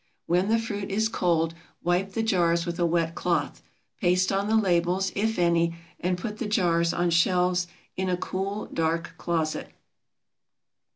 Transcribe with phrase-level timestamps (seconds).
[0.25, 1.53] When the fruit is cold
[1.83, 3.61] wipe the jars with a wet cloth.
[3.99, 8.65] Paste on the labels, if any, and put the jars on shelves in a cool,
[8.65, 9.69] dark closet.